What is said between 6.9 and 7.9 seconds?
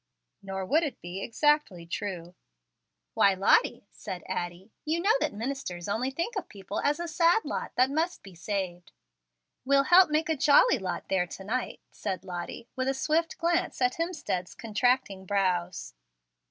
a sad lot